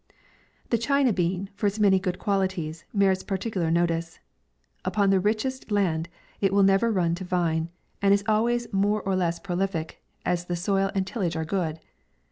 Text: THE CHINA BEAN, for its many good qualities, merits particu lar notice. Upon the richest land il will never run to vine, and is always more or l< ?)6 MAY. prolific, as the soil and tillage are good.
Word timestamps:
THE 0.71 0.79
CHINA 0.79 1.13
BEAN, 1.13 1.51
for 1.53 1.67
its 1.67 1.77
many 1.77 1.99
good 1.99 2.17
qualities, 2.17 2.85
merits 2.91 3.23
particu 3.23 3.57
lar 3.57 3.69
notice. 3.69 4.17
Upon 4.83 5.11
the 5.11 5.19
richest 5.19 5.69
land 5.71 6.09
il 6.41 6.49
will 6.49 6.63
never 6.63 6.91
run 6.91 7.13
to 7.13 7.23
vine, 7.23 7.69
and 8.01 8.11
is 8.11 8.23
always 8.27 8.73
more 8.73 9.03
or 9.03 9.13
l< 9.13 9.19
?)6 9.19 9.33
MAY. 9.33 9.39
prolific, 9.43 10.03
as 10.25 10.45
the 10.45 10.55
soil 10.55 10.89
and 10.95 11.05
tillage 11.05 11.35
are 11.35 11.45
good. 11.45 11.79